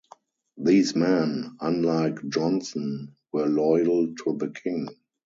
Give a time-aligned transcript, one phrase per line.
[0.57, 4.87] These men, unlike Jonson, were loyal to the king.